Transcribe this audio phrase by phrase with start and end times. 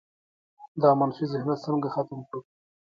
[0.81, 2.39] دا منفي ذهنیت څنګه ختم کړو؟